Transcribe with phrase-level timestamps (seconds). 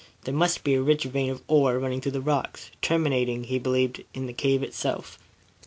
[0.23, 4.03] There must be a rich vein of ore running through the rocks, terminating, he believed,
[4.15, 5.19] in the cave itself.